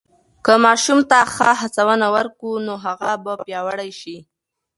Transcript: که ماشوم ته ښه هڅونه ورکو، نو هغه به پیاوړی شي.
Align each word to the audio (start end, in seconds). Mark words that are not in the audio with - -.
که 0.45 0.53
ماشوم 0.63 0.99
ته 1.09 1.19
ښه 1.33 1.49
هڅونه 1.61 2.05
ورکو، 2.15 2.49
نو 2.65 2.73
هغه 2.85 3.11
به 3.23 3.33
پیاوړی 3.43 3.91
شي. 3.99 4.17